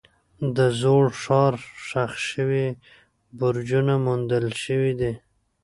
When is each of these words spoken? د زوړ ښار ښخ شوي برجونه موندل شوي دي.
د 0.55 0.57
زوړ 0.79 1.05
ښار 1.21 1.53
ښخ 1.87 2.11
شوي 2.29 2.67
برجونه 3.39 3.93
موندل 4.05 4.45
شوي 4.63 4.93
دي. 4.99 5.13